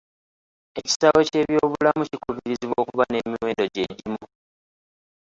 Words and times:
Ekisaawe 0.79 1.21
ky'ebyobulamu 1.29 2.03
kikubirizibwa 2.09 2.77
okuba 2.83 3.03
n'emiwendo 3.07 3.63
gye 3.73 3.85
gimu. 3.97 4.21